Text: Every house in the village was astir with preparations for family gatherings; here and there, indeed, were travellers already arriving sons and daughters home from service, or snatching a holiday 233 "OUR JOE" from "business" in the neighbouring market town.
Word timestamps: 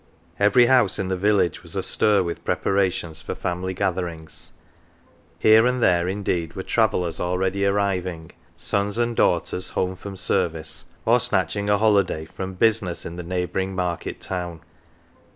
Every 0.39 0.65
house 0.65 0.97
in 0.97 1.09
the 1.09 1.15
village 1.15 1.61
was 1.61 1.75
astir 1.75 2.23
with 2.23 2.43
preparations 2.43 3.21
for 3.21 3.35
family 3.35 3.75
gatherings; 3.75 4.51
here 5.37 5.67
and 5.67 5.79
there, 5.79 6.07
indeed, 6.07 6.55
were 6.55 6.63
travellers 6.63 7.19
already 7.19 7.67
arriving 7.67 8.31
sons 8.57 8.97
and 8.97 9.15
daughters 9.15 9.69
home 9.77 9.95
from 9.95 10.15
service, 10.17 10.85
or 11.05 11.19
snatching 11.19 11.69
a 11.69 11.77
holiday 11.77 12.25
233 12.25 12.25
"OUR 12.25 12.25
JOE" 12.25 12.35
from 12.35 12.53
"business" 12.55 13.05
in 13.05 13.15
the 13.17 13.23
neighbouring 13.23 13.75
market 13.75 14.19
town. 14.19 14.61